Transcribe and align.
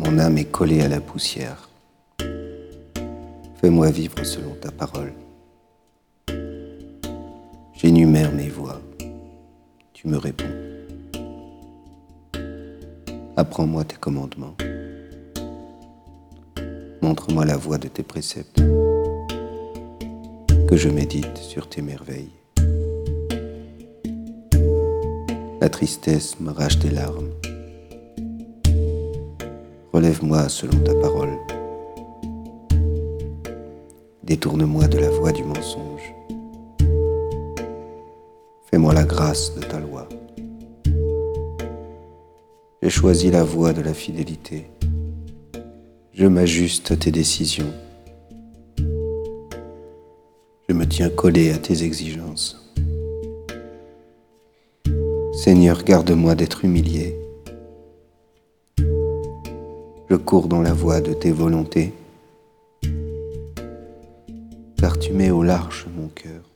mon 0.00 0.18
âme 0.18 0.38
est 0.38 0.50
collée 0.50 0.80
à 0.80 0.88
la 0.88 1.00
poussière. 1.00 1.68
Fais-moi 3.60 3.90
vivre 3.90 4.24
selon 4.24 4.54
ta 4.54 4.70
parole. 4.70 5.12
J'énumère 7.74 8.32
mes 8.32 8.48
voix. 8.48 8.80
Tu 9.92 10.08
me 10.08 10.16
réponds. 10.16 10.56
Apprends-moi 13.36 13.84
tes 13.84 13.96
commandements. 13.96 14.56
Montre-moi 17.02 17.44
la 17.44 17.58
voie 17.58 17.76
de 17.76 17.88
tes 17.88 18.02
préceptes. 18.02 18.62
Que 20.66 20.76
je 20.76 20.88
médite 20.88 21.36
sur 21.36 21.68
tes 21.68 21.82
merveilles. 21.82 22.32
La 25.60 25.68
tristesse 25.68 26.40
m'arrache 26.40 26.78
des 26.78 26.90
larmes. 26.90 27.28
Relève-moi 30.00 30.48
selon 30.48 30.78
ta 30.78 30.94
parole. 30.94 31.36
Détourne-moi 34.22 34.88
de 34.88 34.96
la 34.96 35.10
voie 35.10 35.30
du 35.30 35.44
mensonge. 35.44 36.14
Fais-moi 38.70 38.94
la 38.94 39.04
grâce 39.04 39.54
de 39.54 39.60
ta 39.60 39.78
loi. 39.78 40.08
J'ai 42.80 42.88
choisi 42.88 43.30
la 43.30 43.44
voie 43.44 43.74
de 43.74 43.82
la 43.82 43.92
fidélité. 43.92 44.70
Je 46.14 46.24
m'ajuste 46.24 46.92
à 46.92 46.96
tes 46.96 47.10
décisions. 47.10 47.70
Je 50.66 50.74
me 50.74 50.86
tiens 50.86 51.10
collé 51.10 51.50
à 51.50 51.58
tes 51.58 51.84
exigences. 51.84 52.72
Seigneur, 55.34 55.84
garde-moi 55.84 56.34
d'être 56.34 56.64
humilié. 56.64 57.18
Je 60.10 60.16
cours 60.16 60.48
dans 60.48 60.60
la 60.60 60.72
voie 60.72 61.00
de 61.00 61.12
tes 61.12 61.30
volontés, 61.30 61.92
car 64.76 64.98
tu 64.98 65.12
mets 65.12 65.30
au 65.30 65.44
large 65.44 65.86
mon 65.96 66.08
cœur. 66.08 66.49